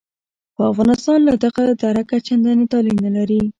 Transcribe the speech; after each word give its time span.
خو 0.53 0.61
افغانستان 0.71 1.19
له 1.27 1.33
دغه 1.43 1.63
درکه 1.83 2.17
چندانې 2.27 2.65
طالع 2.71 2.95
نه 3.05 3.09
لري. 3.17 3.41